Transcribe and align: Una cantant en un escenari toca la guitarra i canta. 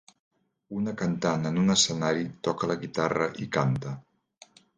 Una 0.77 0.93
cantant 1.01 1.45
en 1.49 1.59
un 1.63 1.73
escenari 1.73 2.25
toca 2.49 2.71
la 2.73 2.79
guitarra 2.85 3.29
i 3.45 3.47
canta. 3.59 3.95